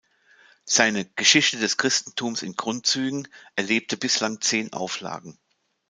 [0.65, 5.37] Seine "Geschichte des Christentums in Grundzügen" erlebte bislang zehn Auflagen.